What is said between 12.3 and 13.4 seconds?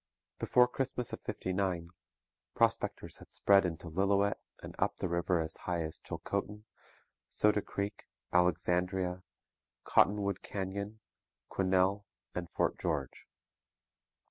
and Fort George.